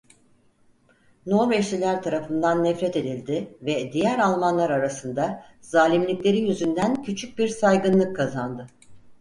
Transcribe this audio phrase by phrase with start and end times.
[1.25, 8.67] Norveçliler tarafından nefret edildi ve diğer Almanlar arasında zalimlikleri yüzünden küçük bir saygınlık kazandı.